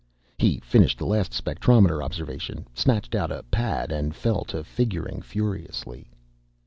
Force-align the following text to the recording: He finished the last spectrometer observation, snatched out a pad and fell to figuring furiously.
He 0.39 0.59
finished 0.61 0.97
the 0.97 1.05
last 1.05 1.31
spectrometer 1.31 2.03
observation, 2.03 2.65
snatched 2.73 3.13
out 3.13 3.31
a 3.31 3.43
pad 3.51 3.91
and 3.91 4.15
fell 4.15 4.43
to 4.45 4.63
figuring 4.63 5.21
furiously. 5.21 6.09